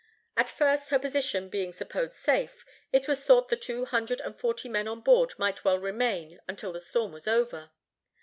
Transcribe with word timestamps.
At 0.35 0.49
first, 0.49 0.89
her 0.89 0.97
position 0.97 1.47
being 1.47 1.71
supposed 1.71 2.15
safe, 2.15 2.65
it 2.91 3.07
was 3.07 3.23
thought 3.23 3.49
the 3.49 3.55
two 3.55 3.85
hundred 3.85 4.19
and 4.21 4.35
forty 4.35 4.67
men 4.67 4.87
on 4.87 5.01
board 5.01 5.37
might 5.37 5.63
well 5.63 5.77
remain 5.77 6.39
until 6.47 6.71
the 6.73 6.79
storm 6.79 7.11
was 7.11 7.27
over. 7.27 7.69